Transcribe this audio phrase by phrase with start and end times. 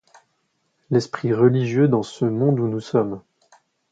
[0.89, 3.21] L'esprit religieux, dans ce monde où nous sommes